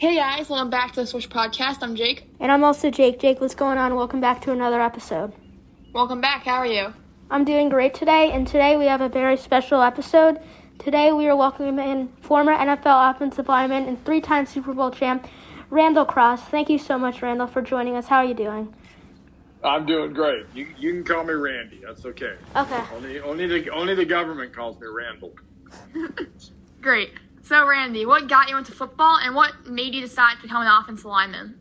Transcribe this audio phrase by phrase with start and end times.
[0.00, 1.82] Hey guys, welcome back to the Swish Podcast.
[1.82, 2.26] I'm Jake.
[2.40, 3.20] And I'm also Jake.
[3.20, 3.94] Jake, what's going on?
[3.96, 5.34] Welcome back to another episode.
[5.92, 6.44] Welcome back.
[6.44, 6.94] How are you?
[7.30, 10.40] I'm doing great today, and today we have a very special episode.
[10.78, 15.28] Today we are welcoming in former NFL offensive lineman and three-time Super Bowl champ
[15.68, 16.44] Randall Cross.
[16.44, 18.06] Thank you so much, Randall, for joining us.
[18.06, 18.74] How are you doing?
[19.62, 20.46] I'm doing great.
[20.54, 21.82] You, you can call me Randy.
[21.84, 22.36] That's okay.
[22.56, 22.82] Okay.
[22.94, 25.34] Only only the only the government calls me Randall.
[26.80, 27.10] Great.
[27.42, 30.68] So, Randy, what got you into football and what made you decide to become an
[30.68, 31.58] offensive lineman?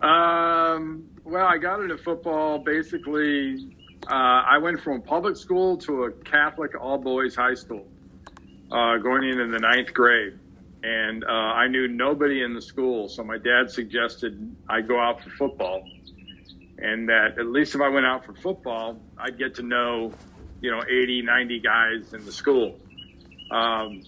[0.00, 3.74] Um, well, I got into football basically.
[4.08, 7.86] Uh, I went from public school to a Catholic all boys high school,
[8.70, 10.38] uh, going in in the ninth grade.
[10.82, 15.20] And uh, I knew nobody in the school, so my dad suggested I go out
[15.22, 15.82] for football.
[16.78, 20.12] And that at least if I went out for football, I'd get to know,
[20.60, 22.78] you know, 80, 90 guys in the school.
[23.50, 24.02] Um,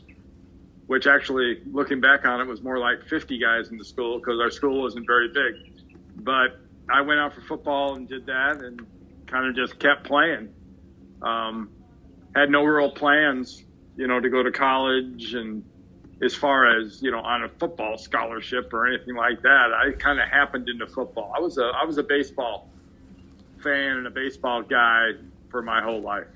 [0.90, 4.40] which actually, looking back on it, was more like 50 guys in the school because
[4.40, 5.80] our school wasn't very big.
[6.16, 6.58] But
[6.92, 8.84] I went out for football and did that and
[9.28, 10.52] kind of just kept playing.
[11.22, 11.70] Um,
[12.34, 13.62] had no real plans,
[13.96, 15.64] you know, to go to college and
[16.24, 19.72] as far as you know on a football scholarship or anything like that.
[19.72, 21.32] I kind of happened into football.
[21.36, 22.68] I was a I was a baseball
[23.62, 25.10] fan and a baseball guy
[25.50, 26.26] for my whole life.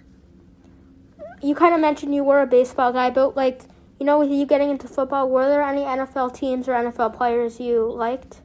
[1.43, 3.63] You kind of mentioned you were a baseball guy, but like
[3.99, 7.61] you know, with you getting into football, were there any NFL teams or NFL players
[7.61, 8.41] you liked?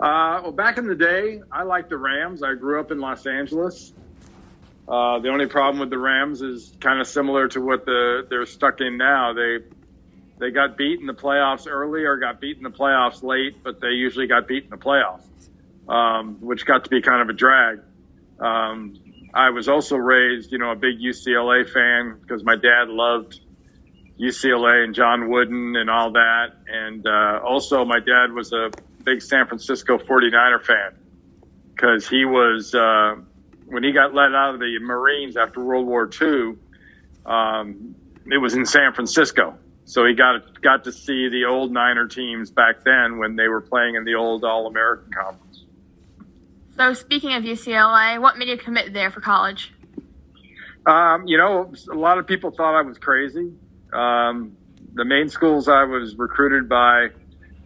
[0.00, 2.42] Uh, well, back in the day, I liked the Rams.
[2.42, 3.92] I grew up in Los Angeles.
[4.86, 8.46] Uh, the only problem with the Rams is kind of similar to what the they're
[8.46, 9.32] stuck in now.
[9.34, 9.58] They
[10.38, 13.80] they got beat in the playoffs early or got beat in the playoffs late, but
[13.80, 15.24] they usually got beat in the playoffs,
[15.88, 17.80] um, which got to be kind of a drag.
[18.38, 18.94] Um,
[19.34, 23.40] I was also raised, you know, a big UCLA fan because my dad loved
[24.18, 26.52] UCLA and John Wooden and all that.
[26.66, 28.70] And uh, also, my dad was a
[29.04, 30.98] big San Francisco 49er fan
[31.74, 33.16] because he was, uh,
[33.66, 36.56] when he got let out of the Marines after World War II,
[37.24, 37.94] um,
[38.30, 39.56] it was in San Francisco.
[39.84, 43.62] So he got got to see the old Niner teams back then when they were
[43.62, 45.64] playing in the old All American Conference.
[46.76, 49.72] So, speaking of UCLA, what made you commit there for college?
[50.84, 53.50] Um, you know, a lot of people thought I was crazy.
[53.92, 54.56] Um,
[54.94, 57.08] the main schools I was recruited by,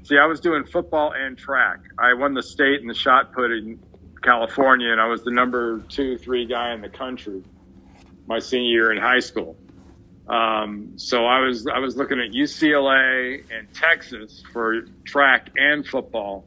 [0.03, 1.81] see, I was doing football and track.
[1.99, 3.81] I won the state in the shot put in
[4.23, 7.43] California, and I was the number two, three guy in the country
[8.27, 9.57] my senior year in high school.
[10.29, 16.45] Um, so I was I was looking at UCLA and Texas for track and football,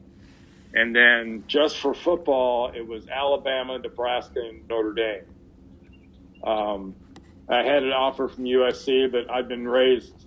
[0.72, 5.22] and then just for football, it was Alabama, Nebraska, and Notre Dame.
[6.42, 6.94] Um,
[7.48, 10.26] I had an offer from USC, but I'd been raised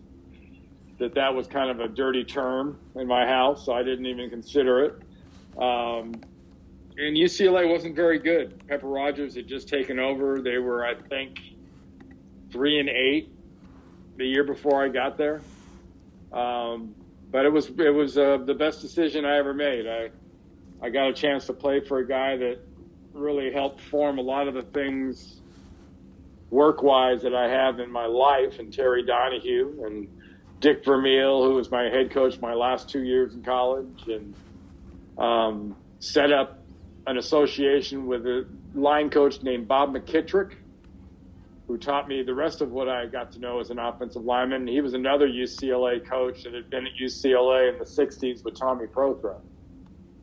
[1.00, 4.30] that that was kind of a dirty term in my house, so I didn't even
[4.30, 4.94] consider it.
[5.58, 6.13] Um,
[6.97, 8.68] and UCLA wasn't very good.
[8.68, 10.41] Pepper Rodgers had just taken over.
[10.41, 11.40] They were, I think,
[12.52, 13.31] three and eight
[14.18, 15.41] the year before I got there.
[16.34, 16.94] Um,
[17.31, 19.88] but it was it was uh, the best decision I ever made.
[19.88, 20.09] I
[20.81, 22.59] I got a chance to play for a guy that
[23.13, 25.41] really helped form a lot of the things
[26.50, 30.08] work wise that I have in my life, and Terry Donahue and
[30.60, 34.36] Dick Vermeil, who was my head coach my last two years in college, and
[35.18, 36.64] um, set up
[37.08, 40.54] an association with a line coach named Bob McKittrick,
[41.68, 44.68] who taught me the rest of what I got to know as an offensive lineman.
[44.68, 48.88] He was another UCLA coach that had been at UCLA in the '60s with Tommy
[48.88, 49.40] Prothro.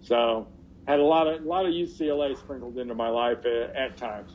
[0.03, 0.49] So
[0.87, 4.33] had a lot of a lot of UCLA sprinkled into my life at, at times.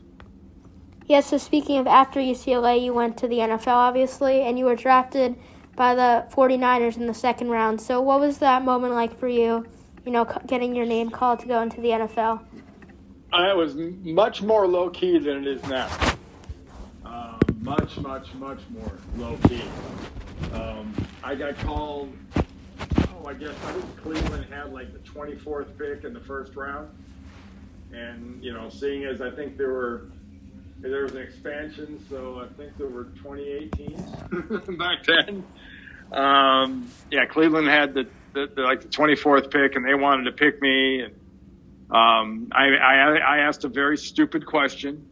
[1.11, 4.77] Yeah, so speaking of after UCLA, you went to the NFL, obviously, and you were
[4.77, 5.35] drafted
[5.75, 7.81] by the 49ers in the second round.
[7.81, 9.66] So, what was that moment like for you,
[10.05, 12.45] you know, getting your name called to go into the NFL?
[13.33, 15.89] Uh, it was much more low key than it is now.
[17.05, 19.66] Uh, much, much, much more low key.
[20.53, 20.94] Um,
[21.25, 26.13] I got called, oh, I guess I think Cleveland had like the 24th pick in
[26.13, 26.89] the first round.
[27.91, 30.06] And, you know, seeing as I think there were
[30.81, 34.01] there was an expansion, so I think there were 28 teams
[34.78, 35.44] back then.
[36.12, 40.31] Um, yeah, Cleveland had the, the, the, like the 24th pick, and they wanted to
[40.31, 41.01] pick me.
[41.01, 41.13] And
[41.89, 45.07] um, I, I, I asked a very stupid question.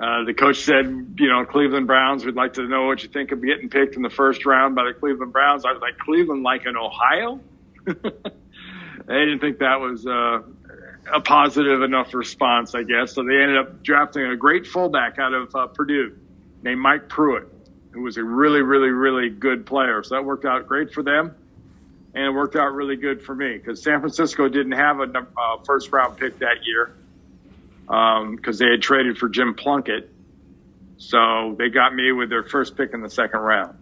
[0.00, 3.32] Uh, the coach said, you know, Cleveland Browns We'd like to know what you think
[3.32, 5.64] of getting picked in the first round by the Cleveland Browns.
[5.64, 7.40] I was like, Cleveland, like in Ohio?
[7.84, 7.92] they
[9.08, 10.42] didn't think that was uh,
[11.12, 13.14] a positive enough response, I guess.
[13.14, 16.16] So they ended up drafting a great fullback out of uh, Purdue
[16.62, 17.48] named Mike Pruitt.
[17.90, 20.02] who was a really, really, really good player.
[20.02, 21.34] So that worked out great for them.
[22.14, 25.62] And it worked out really good for me because San Francisco didn't have a uh,
[25.64, 26.94] first round pick that year
[27.86, 30.10] because um, they had traded for Jim Plunkett.
[30.96, 33.77] So they got me with their first pick in the second round.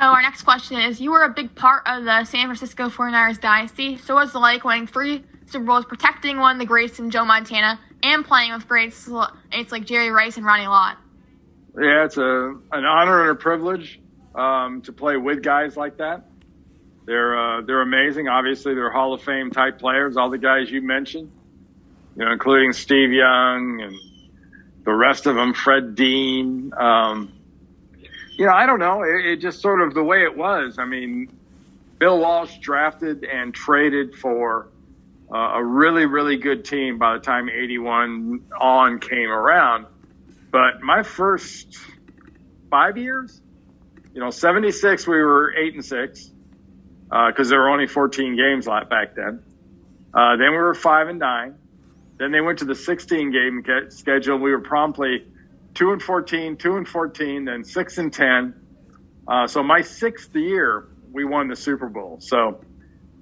[0.00, 3.38] So our next question is, you were a big part of the San Francisco 49ers
[3.38, 3.98] dynasty.
[3.98, 7.78] So was it like winning three Super Bowls, protecting one the greats in Joe Montana,
[8.02, 9.10] and playing with greats
[9.52, 10.96] it's like Jerry Rice and Ronnie Lott?
[11.78, 14.00] Yeah, it's a an honor and a privilege
[14.34, 16.24] um, to play with guys like that.
[17.04, 18.26] They're uh, they're amazing.
[18.26, 20.16] Obviously, they're Hall of Fame type players.
[20.16, 21.30] All the guys you mentioned,
[22.16, 23.96] you know, including Steve Young and
[24.82, 26.72] the rest of them, Fred Dean.
[26.74, 27.34] Um,
[28.40, 29.02] you know, I don't know.
[29.02, 30.78] It, it, just sort of the way it was.
[30.78, 31.28] I mean,
[31.98, 34.70] Bill Walsh drafted and traded for
[35.30, 39.84] uh, a really, really good team by the time 81 on came around.
[40.50, 41.76] But my first
[42.70, 43.38] five years,
[44.14, 46.24] you know, 76, we were eight and six
[47.10, 49.42] because uh, there were only 14 games back then.
[50.14, 51.56] Uh, then we were five and nine.
[52.16, 54.38] Then they went to the 16 game schedule.
[54.38, 55.26] We were promptly
[55.74, 58.54] two and 14, two and 14, then six and 10.
[59.28, 62.18] Uh, so my sixth year, we won the Super Bowl.
[62.20, 62.60] So,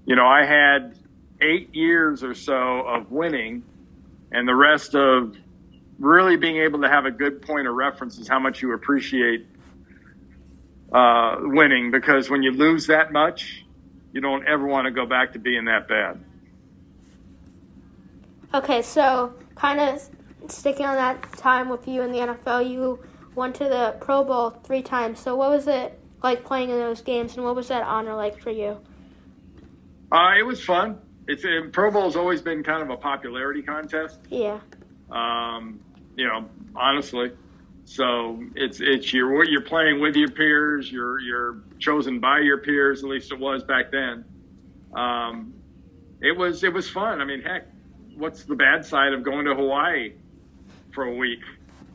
[0.06, 0.99] you know, I had
[1.41, 3.62] eight years or so of winning,
[4.33, 5.37] and the rest of
[5.99, 9.47] really being able to have a good point of reference is how much you appreciate
[10.93, 11.91] uh, winning.
[11.91, 13.65] Because when you lose that much,
[14.12, 16.25] you don't ever want to go back to being that bad.
[18.55, 20.09] Okay, so kind of
[20.49, 23.00] sticking on that time with you in the NFL, you
[23.35, 25.20] went to the Pro Bowl three times.
[25.20, 28.40] So what was it like playing in those games, and what was that honor like
[28.40, 28.79] for you?
[30.11, 30.99] Uh, it was fun.
[31.26, 34.20] It's uh, Pro Bowl's always been kind of a popularity contest.
[34.31, 34.61] Yeah.
[35.11, 35.81] Um,
[36.17, 37.32] you know, honestly.
[37.85, 40.93] So it's it's you're you're playing with your peers.
[40.93, 43.02] You're you're chosen by your peers.
[43.02, 44.26] At least it was back then.
[44.94, 45.55] Um,
[46.20, 47.23] it was it was fun.
[47.23, 47.67] I mean, heck,
[48.14, 50.12] what's the bad side of going to Hawaii
[50.99, 51.39] for a week.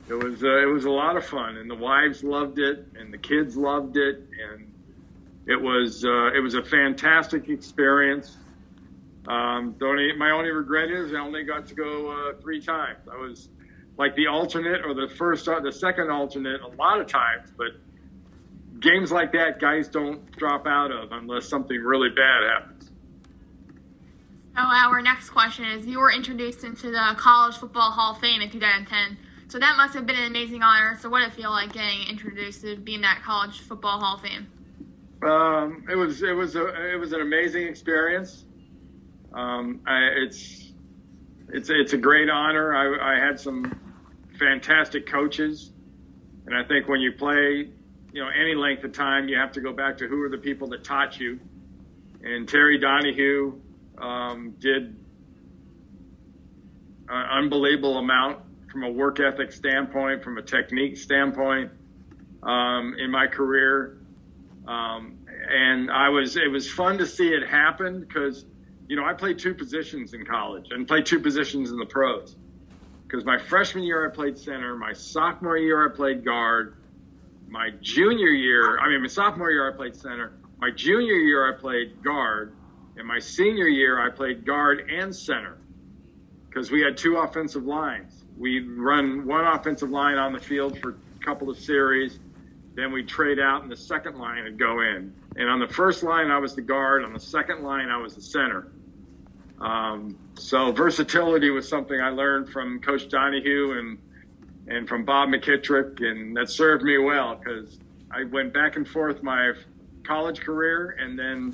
[0.08, 3.14] It was uh, it was a lot of fun, and the wives loved it, and
[3.14, 4.72] the kids loved it, and
[5.46, 8.38] it was uh, it was a fantastic experience.
[9.28, 13.00] Um, the only, my only regret is I only got to go uh, three times.
[13.12, 13.50] I was
[13.98, 17.72] like the alternate or the first uh, the second alternate a lot of times, but
[18.80, 22.73] games like that, guys don't drop out of unless something really bad happens.
[24.56, 28.42] So our next question is: You were introduced into the College Football Hall of Fame
[28.42, 29.18] in 2010.
[29.48, 30.98] So that must have been an amazing honor.
[31.02, 34.22] So what did it feel like getting introduced to being that College Football Hall of
[34.22, 34.48] Fame?
[35.24, 38.46] Um, it was it was a it was an amazing experience.
[39.34, 40.72] Um, I, it's
[41.50, 42.76] it's it's a great honor.
[42.76, 43.80] I, I had some
[44.38, 45.72] fantastic coaches,
[46.46, 47.70] and I think when you play,
[48.12, 50.38] you know, any length of time, you have to go back to who are the
[50.38, 51.40] people that taught you.
[52.22, 53.60] And Terry Donahue
[53.98, 54.96] um, did
[57.10, 58.40] an unbelievable amount
[58.72, 61.72] from a work ethic standpoint, from a technique standpoint
[62.42, 63.98] um, in my career.
[64.68, 68.46] Um, and I was, it was fun to see it happen because,
[68.88, 72.36] you know, I played two positions in college and played two positions in the pros.
[73.04, 76.78] Because my freshman year I played center, my sophomore year I played guard,
[77.48, 81.60] my junior year, I mean, my sophomore year I played center, my junior year I
[81.60, 82.56] played guard,
[82.98, 85.58] in my senior year, I played guard and center
[86.48, 88.24] because we had two offensive lines.
[88.38, 92.20] We'd run one offensive line on the field for a couple of series.
[92.76, 95.14] Then we'd trade out, and the second line would go in.
[95.36, 97.04] And on the first line, I was the guard.
[97.04, 98.72] On the second line, I was the center.
[99.60, 103.98] Um, so versatility was something I learned from Coach Donahue and
[104.66, 107.80] and from Bob McKittrick, and that served me well because
[108.12, 109.52] I went back and forth my
[110.08, 111.54] college career and then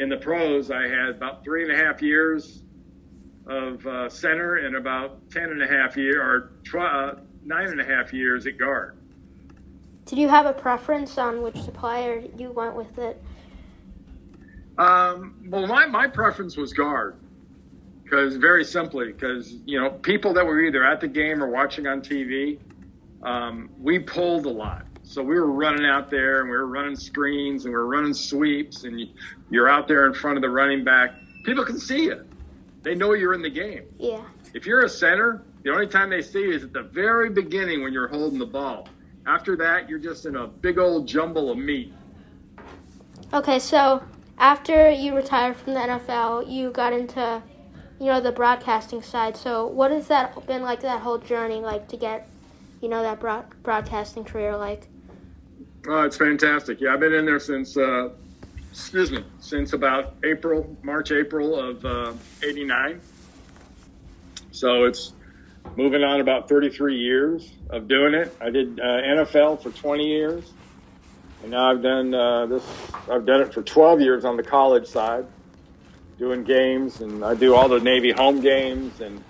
[0.00, 2.62] in the pros, I had about three and a half years
[3.46, 7.14] of uh, center and about ten and a half year or tw- uh,
[7.44, 8.96] nine and a half years at guard.
[10.06, 13.22] Did you have a preference on which supplier you went with it?
[14.78, 17.16] Um, well, my, my preference was guard
[18.02, 21.86] because very simply because you know people that were either at the game or watching
[21.86, 22.58] on TV,
[23.22, 24.86] um, we pulled a lot.
[25.10, 28.14] So we were running out there and we were running screens and we were running
[28.14, 29.08] sweeps and
[29.50, 31.14] you're out there in front of the running back.
[31.42, 32.24] People can see you.
[32.82, 33.86] They know you're in the game.
[33.98, 34.22] Yeah.
[34.54, 37.82] If you're a center, the only time they see you is at the very beginning
[37.82, 38.86] when you're holding the ball.
[39.26, 41.92] After that, you're just in a big old jumble of meat.
[43.34, 44.04] Okay, so
[44.38, 47.42] after you retired from the NFL, you got into,
[47.98, 49.36] you know, the broadcasting side.
[49.36, 50.82] So what has that been like?
[50.82, 52.28] That whole journey, like to get
[52.80, 54.88] you know, that broad- broadcasting career like?
[55.86, 56.80] Oh, it's fantastic.
[56.80, 58.10] Yeah, I've been in there since, uh,
[58.70, 63.00] excuse me, since about April, March, April of uh, 89.
[64.52, 65.14] So it's
[65.76, 68.36] moving on about 33 years of doing it.
[68.40, 70.52] I did uh, NFL for 20 years.
[71.42, 72.66] And now I've done uh, this,
[73.10, 75.26] I've done it for 12 years on the college side,
[76.18, 77.00] doing games.
[77.00, 79.24] And I do all the Navy home games and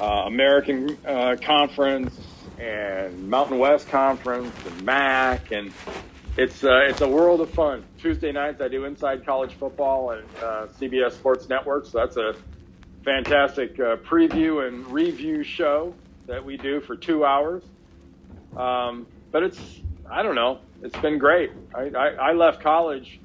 [0.00, 2.13] uh, American uh, Conference
[2.58, 5.72] and Mountain West Conference and MAC, and
[6.36, 7.84] it's uh, it's a world of fun.
[7.98, 12.34] Tuesday nights I do Inside College Football and uh, CBS Sports Network, so that's a
[13.04, 15.94] fantastic uh, preview and review show
[16.26, 17.62] that we do for two hours.
[18.56, 19.60] Um, but it's
[20.10, 21.50] I don't know, it's been great.
[21.74, 23.20] I, I, I left college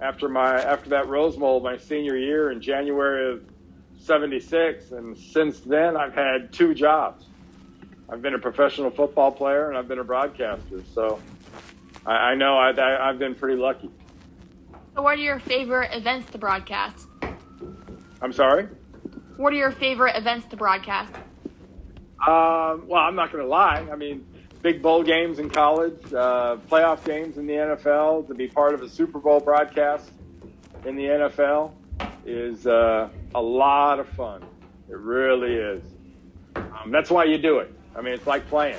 [0.00, 3.44] after my after that Rose Bowl my senior year in January of
[4.00, 4.92] 76.
[4.92, 7.26] And since then, I've had two jobs.
[8.10, 10.82] I've been a professional football player and I've been a broadcaster.
[10.94, 11.20] So
[12.04, 13.90] I, I know I, I, I've been pretty lucky.
[14.94, 17.06] So, what are your favorite events to broadcast?
[18.20, 18.68] I'm sorry?
[19.36, 21.14] What are your favorite events to broadcast?
[22.26, 23.86] Um, well, I'm not going to lie.
[23.90, 24.26] I mean,
[24.60, 28.82] big bowl games in college, uh, playoff games in the NFL, to be part of
[28.82, 30.10] a Super Bowl broadcast
[30.84, 31.72] in the NFL
[32.26, 34.44] is uh, a lot of fun.
[34.88, 35.82] It really is.
[36.56, 37.72] Um, that's why you do it.
[37.94, 38.78] I mean, it's like playing.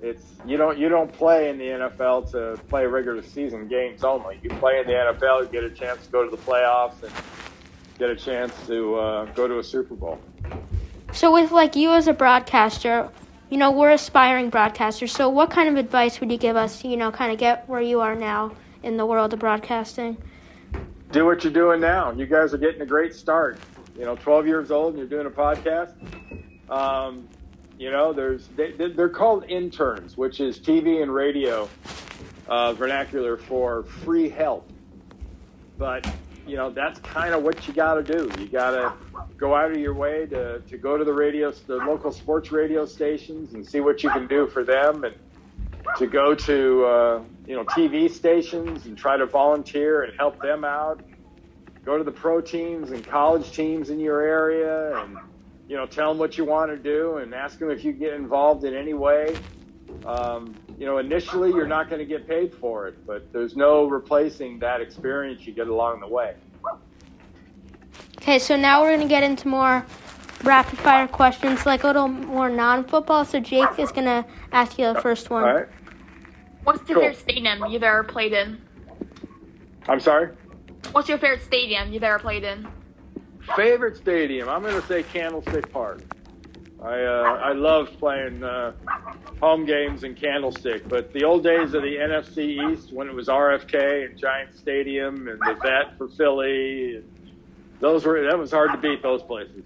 [0.00, 4.40] It's you don't you don't play in the NFL to play regular season games only.
[4.42, 7.12] You play in the NFL, you get a chance to go to the playoffs and
[7.98, 10.18] get a chance to uh, go to a Super Bowl.
[11.12, 13.08] So, with like you as a broadcaster,
[13.48, 15.10] you know we're aspiring broadcasters.
[15.10, 17.68] So, what kind of advice would you give us to you know kind of get
[17.68, 20.16] where you are now in the world of broadcasting?
[21.12, 22.10] do what you're doing now.
[22.10, 23.58] You guys are getting a great start.
[23.96, 25.92] You know, 12 years old and you're doing a podcast.
[26.70, 27.28] Um,
[27.82, 31.68] you know, there's they, they're called interns, which is TV and radio
[32.46, 34.70] uh, vernacular for free help.
[35.78, 36.08] But
[36.46, 38.30] you know, that's kind of what you got to do.
[38.40, 38.92] You got to
[39.36, 42.86] go out of your way to, to go to the radio, the local sports radio
[42.86, 45.16] stations, and see what you can do for them, and
[45.98, 50.64] to go to uh, you know TV stations and try to volunteer and help them
[50.64, 51.02] out.
[51.84, 55.18] Go to the pro teams and college teams in your area, and
[55.68, 58.14] you know tell them what you want to do, and ask them if you get
[58.14, 59.36] involved in any way.
[60.06, 63.84] Um, you know, initially you're not going to get paid for it, but there's no
[63.86, 66.34] replacing that experience you get along the way.
[68.18, 69.84] Okay, so now we're going to get into more
[70.44, 73.24] rapid fire questions, like a little more non football.
[73.24, 75.44] So Jake is going to ask you the first one.
[75.44, 75.68] All right.
[76.64, 77.08] What's your Cool.
[77.10, 78.60] favorite stadium you've ever played in?
[79.88, 80.30] I'm sorry.
[80.92, 82.66] What's your favorite stadium you've ever played in?
[83.56, 84.48] Favorite stadium?
[84.48, 86.00] I'm going to say Candlestick Park.
[86.82, 88.72] I uh, I love playing uh,
[89.40, 93.28] home games in Candlestick, but the old days of the NFC East when it was
[93.28, 97.04] RFK and Giant Stadium and the Vet for Philly,
[97.78, 99.64] those were that was hard to beat those places.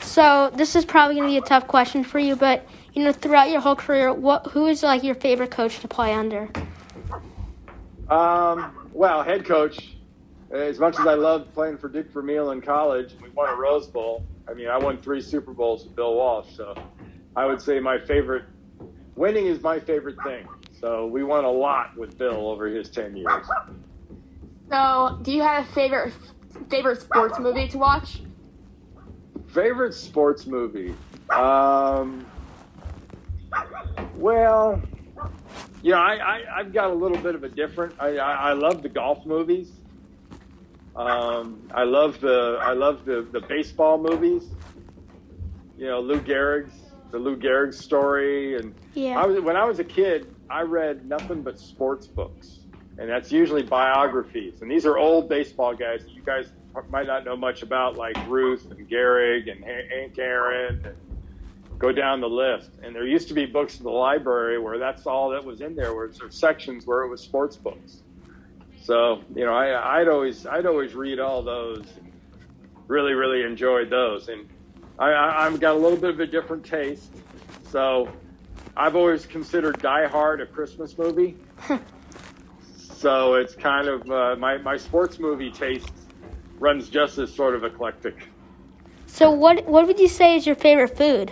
[0.00, 3.12] So this is probably going to be a tough question for you, but you know,
[3.12, 6.50] throughout your whole career, what who is like your favorite coach to play under?
[8.10, 9.94] Um, well, head coach.
[10.52, 13.86] As much as I loved playing for Dick Vermeil in college, we won a Rose
[13.86, 14.26] Bowl.
[14.46, 16.74] I mean, I won three Super Bowls with Bill Walsh, so
[17.34, 18.44] I would say my favorite.
[19.16, 20.46] Winning is my favorite thing.
[20.78, 23.46] So we won a lot with Bill over his ten years.
[24.68, 26.12] So, do you have a favorite
[26.68, 28.22] favorite sports movie to watch?
[29.48, 30.94] Favorite sports movie?
[31.30, 32.26] Um,
[34.16, 34.82] well,
[35.82, 37.94] you know, I, I, I've got a little bit of a different.
[37.98, 39.70] I, I, I love the golf movies.
[40.94, 44.44] Um, I love the I love the, the baseball movies.
[45.76, 46.78] You know, Lou Gehrig's
[47.10, 49.18] the Lou Gehrig story, and Yeah.
[49.18, 52.66] I was when I was a kid, I read nothing but sports books,
[52.98, 54.62] and that's usually biographies.
[54.62, 56.46] And these are old baseball guys that you guys
[56.88, 60.80] might not know much about, like Ruth and Gehrig and Han- Hank Aaron.
[60.84, 60.96] And
[61.78, 62.70] go down the list.
[62.82, 65.74] And there used to be books in the library where that's all that was in
[65.74, 68.02] there, where there were sections where it was sports books.
[68.82, 71.84] So you know, I, I'd always I'd always read all those.
[72.88, 74.48] Really, really enjoyed those, and
[74.98, 77.12] I, I, I've got a little bit of a different taste.
[77.70, 78.08] So
[78.76, 81.36] I've always considered Die Hard a Christmas movie.
[82.76, 85.92] so it's kind of uh, my my sports movie taste
[86.58, 88.16] runs just as sort of eclectic.
[89.06, 91.30] So what what would you say is your favorite food?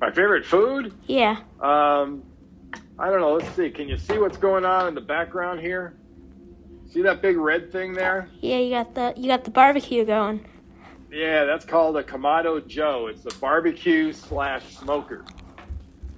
[0.00, 0.92] My favorite food?
[1.06, 1.40] Yeah.
[1.60, 2.22] Um,
[2.98, 3.34] I don't know.
[3.34, 3.70] Let's see.
[3.70, 5.96] Can you see what's going on in the background here?
[6.90, 8.28] See that big red thing there?
[8.40, 10.44] Yeah, you got the you got the barbecue going.
[11.10, 13.06] Yeah, that's called a Kamado Joe.
[13.06, 15.24] It's a barbecue slash smoker.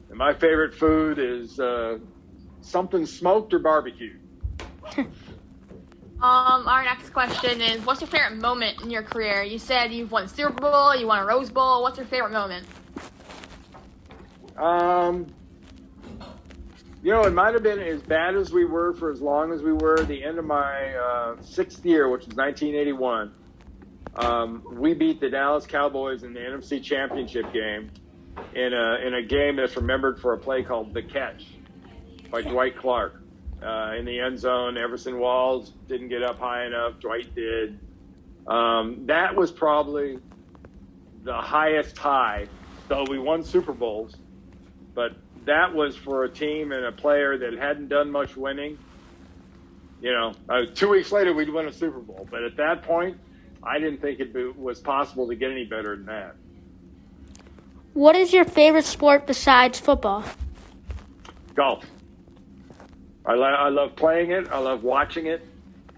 [0.08, 1.98] And my favorite food is uh,
[2.60, 4.20] something smoked or barbecued.
[6.22, 9.42] Um, our next question is, what's your favorite moment in your career?
[9.42, 11.80] You said you've won Super Bowl, you won a Rose Bowl.
[11.80, 12.66] What's your favorite moment?
[14.58, 15.26] Um,
[17.02, 19.62] you know, it might have been as bad as we were for as long as
[19.62, 20.02] we were.
[20.02, 23.32] The end of my uh, sixth year, which was 1981,
[24.16, 27.90] um, we beat the Dallas Cowboys in the NFC Championship game
[28.54, 31.46] in a in a game that's remembered for a play called the catch
[32.30, 33.22] by Dwight Clark
[33.62, 34.76] uh, in the end zone.
[34.76, 37.00] Everson Walls didn't get up high enough.
[37.00, 37.78] Dwight did.
[38.46, 40.18] Um, that was probably
[41.22, 42.46] the highest high.
[42.88, 44.16] Though we won Super Bowls,
[44.94, 45.12] but
[45.44, 48.78] that was for a team and a player that hadn't done much winning.
[50.00, 53.18] You know, uh, two weeks later we'd win a Super Bowl, but at that point,
[53.62, 56.36] I didn't think it was possible to get any better than that.
[57.92, 60.24] What is your favorite sport besides football?
[61.54, 61.84] Golf.
[63.26, 64.48] I, lo- I love playing it.
[64.50, 65.46] I love watching it,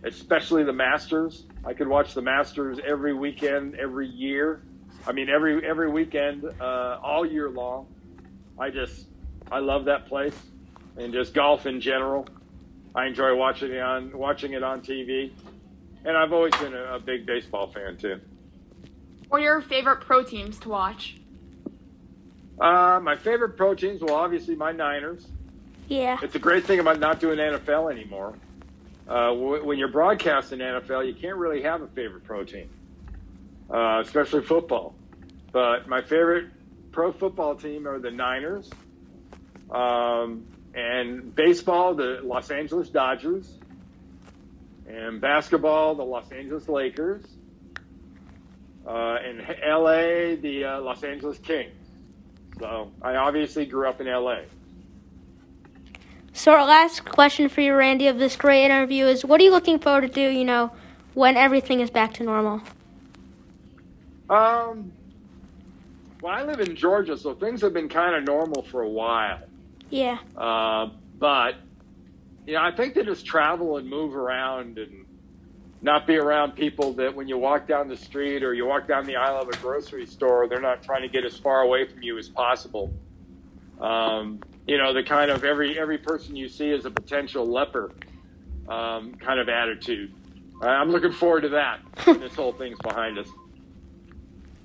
[0.03, 1.45] especially the Masters.
[1.65, 4.63] I could watch the Masters every weekend, every year.
[5.07, 7.87] I mean, every every weekend, uh, all year long.
[8.59, 9.07] I just
[9.53, 10.35] I love that place,
[10.97, 12.27] and just golf in general.
[12.95, 15.31] I enjoy watching it on watching it on TV,
[16.05, 18.19] and I've always been a, a big baseball fan too.
[19.29, 21.17] What are your favorite pro teams to watch?
[22.59, 25.27] Uh, my favorite pro teams, well, obviously my Niners.
[25.89, 26.19] Yeah.
[26.23, 28.35] It's a great thing about not doing NFL anymore.
[29.09, 32.69] Uh, w- when you're broadcasting NFL, you can't really have a favorite pro team,
[33.71, 34.95] uh, especially football.
[35.51, 36.47] But my favorite
[36.93, 38.71] pro football team are the Niners.
[39.71, 43.59] Um, and baseball, the Los Angeles Dodgers.
[44.89, 47.23] And basketball, the Los Angeles Lakers.
[48.87, 51.73] Uh, and LA, the uh, Los Angeles Kings.
[52.59, 54.41] So I obviously grew up in LA.
[56.33, 59.51] So our last question for you, Randy, of this great interview is: What are you
[59.51, 60.21] looking forward to do?
[60.21, 60.73] You know,
[61.15, 62.61] when everything is back to normal.
[64.29, 64.93] Um.
[66.21, 69.41] Well, I live in Georgia, so things have been kind of normal for a while.
[69.93, 70.17] Yeah.
[70.35, 71.57] Uh, but
[72.47, 75.05] you know, I think to just travel and move around and
[75.83, 79.05] not be around people that when you walk down the street or you walk down
[79.05, 82.03] the aisle of a grocery store, they're not trying to get as far away from
[82.03, 82.91] you as possible.
[83.81, 87.93] Um, you know, the kind of every every person you see is a potential leper
[88.69, 90.15] um, kind of attitude.
[90.63, 93.29] I'm looking forward to that when this whole thing's behind us.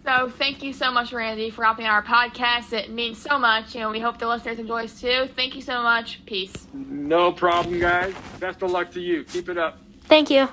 [0.08, 2.72] So thank you so much, Randy, for hopping on our podcast.
[2.72, 5.28] It means so much, and we hope the listeners enjoy us too.
[5.36, 6.26] Thank you so much.
[6.26, 6.54] Peace.
[6.74, 8.16] No problem, guys.
[8.40, 9.26] Best of luck to you.
[9.26, 9.80] Keep it up.
[10.06, 10.48] Thank you.